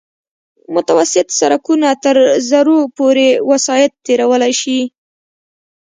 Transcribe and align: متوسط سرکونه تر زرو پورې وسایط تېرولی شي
متوسط 0.75 1.27
سرکونه 1.39 1.89
تر 2.03 2.15
زرو 2.49 2.77
پورې 2.97 3.27
وسایط 3.49 3.91
تېرولی 4.05 4.53
شي 4.61 4.79